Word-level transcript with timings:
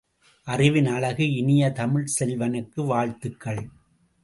அறிவின் 0.47 0.85
அழகு 0.85 1.31
இனிய 1.33 1.69
தமிழ்ச் 1.71 2.23
செல்வனுக்கு, 2.23 2.85
வாழ்த்துக்கள்! 2.85 3.63